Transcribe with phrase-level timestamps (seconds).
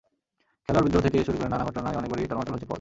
[0.69, 2.69] খেলোয়াড় বিদ্রোহ থেকে শুরু করে নানা ঘটনায় অনেকবারই টালমাটাল হয়েছে পদ।